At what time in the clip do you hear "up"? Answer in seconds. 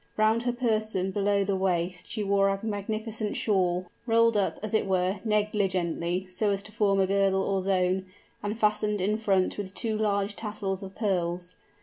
4.35-4.57